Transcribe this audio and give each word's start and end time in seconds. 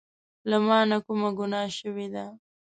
له 0.49 0.57
مانه 0.67 0.97
کومه 1.05 1.29
ګناه 1.37 1.67
شوي 1.77 2.07
ده 2.13 2.25